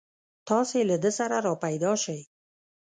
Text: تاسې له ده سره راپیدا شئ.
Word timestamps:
تاسې 0.47 0.79
له 0.89 0.95
ده 1.03 1.11
سره 1.17 1.35
راپیدا 1.47 1.91
شئ. 2.03 2.19